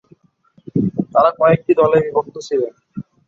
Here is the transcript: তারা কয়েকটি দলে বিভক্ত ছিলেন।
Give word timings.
তারা 1.13 1.29
কয়েকটি 1.39 1.71
দলে 1.79 1.97
বিভক্ত 2.05 2.35
ছিলেন। 2.47 2.73